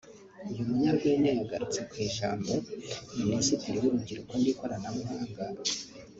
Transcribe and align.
uyu 0.49 0.63
munyarwenya 0.67 1.29
yagarutse 1.39 1.79
ku 1.89 1.95
ijambo 2.07 2.51
Minisitiri 3.19 3.75
w’Urubyiruko 3.81 4.33
n’Ikoranabuhanga 4.41 5.41